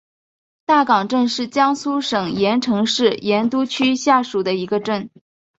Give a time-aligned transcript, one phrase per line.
[0.65, 5.11] 大冈镇是江苏省盐城市盐都区下属的一个镇。